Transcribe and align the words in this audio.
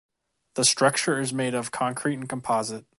The 0.55 0.65
structure 0.65 1.19
is 1.21 1.31
made 1.31 1.53
of 1.53 1.69
concrete 1.69 2.15
and 2.15 2.27
composite. 2.27 2.85